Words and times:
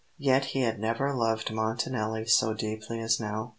Yet 0.17 0.45
he 0.45 0.61
had 0.61 0.79
never 0.79 1.13
loved 1.13 1.51
Montanelli 1.51 2.25
so 2.25 2.55
deeply 2.55 2.99
as 2.99 3.19
now. 3.19 3.49